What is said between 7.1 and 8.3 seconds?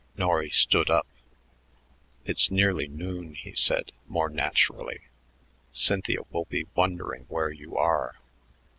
where you are."